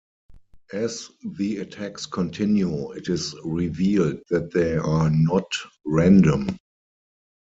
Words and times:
As 0.73 1.09
the 1.23 1.57
attacks 1.57 2.07
continue, 2.07 2.91
it 2.93 3.07
is 3.07 3.35
revealed 3.45 4.23
that 4.31 4.49
they 4.51 4.75
are 4.75 5.11
not 5.11 5.51
random. 5.85 6.57